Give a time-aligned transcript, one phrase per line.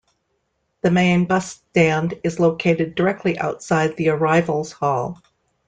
[0.81, 5.21] The main bus stand is located directly outside the arrivals hall.